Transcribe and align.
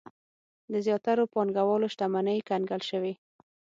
د 0.71 0.73
زیاترو 0.85 1.31
پانګوالو 1.33 1.91
شتمنۍ 1.93 2.39
کنګل 2.49 2.81
شوې. 2.89 3.13